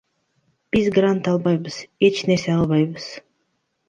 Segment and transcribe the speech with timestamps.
[0.75, 3.07] Биз грант албайбыз, эч нерсе албайбыз.